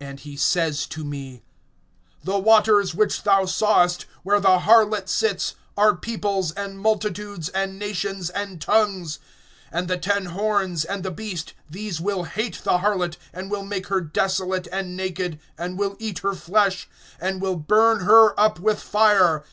(15)And 0.00 0.20
he 0.20 0.34
says 0.34 0.86
to 0.86 1.04
me: 1.04 1.42
The 2.24 2.38
waters 2.38 2.94
which 2.94 3.22
thou 3.22 3.44
sawest, 3.44 4.06
where 4.22 4.40
the 4.40 4.60
harlot 4.60 5.10
sits, 5.10 5.56
are 5.76 5.94
peoples 5.94 6.52
and 6.52 6.78
multitudes, 6.78 7.50
and 7.50 7.78
nations 7.78 8.30
and 8.30 8.62
tongues. 8.62 9.18
(16)And 9.74 9.88
the 9.88 9.98
ten 9.98 10.24
horns, 10.24 10.86
and 10.86 11.02
the 11.02 11.10
beast, 11.10 11.52
these 11.68 12.00
will 12.00 12.22
hate 12.24 12.62
the 12.64 12.78
harlot, 12.78 13.18
and 13.30 13.50
will 13.50 13.66
make 13.66 13.88
her 13.88 14.00
desolate 14.00 14.68
and 14.72 14.96
naked, 14.96 15.38
and 15.58 15.78
will 15.78 15.96
eat 15.98 16.20
her 16.20 16.32
flesh, 16.32 16.88
and 17.20 17.42
will 17.42 17.56
burn 17.56 18.04
her 18.06 18.32
up 18.40 18.58
with 18.58 18.80
fire. 18.82 19.44